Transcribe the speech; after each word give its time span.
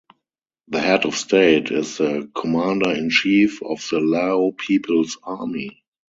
The 0.69 0.79
head 0.79 1.05
of 1.05 1.15
state 1.15 1.69
is 1.69 1.99
the 1.99 2.27
commander-in-chief 2.35 3.61
of 3.61 3.87
the 3.91 3.99
Lao 3.99 4.51
People's 4.57 5.19
Army. 5.21 5.83